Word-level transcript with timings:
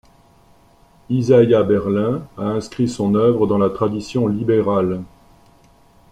Isaiah 1.11 1.61
Berlin 1.63 2.27
a 2.35 2.45
inscrit 2.55 2.87
son 2.89 3.13
œuvre 3.13 3.45
dans 3.45 3.59
la 3.59 3.69
tradition 3.69 4.25
libérale. 4.25 5.03